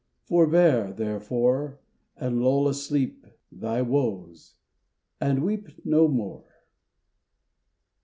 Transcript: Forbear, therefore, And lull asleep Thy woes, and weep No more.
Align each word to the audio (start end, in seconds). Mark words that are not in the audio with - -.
Forbear, 0.23 0.91
therefore, 0.93 1.79
And 2.17 2.41
lull 2.41 2.67
asleep 2.67 3.27
Thy 3.51 3.83
woes, 3.83 4.55
and 5.19 5.43
weep 5.43 5.85
No 5.85 6.07
more. 6.07 6.65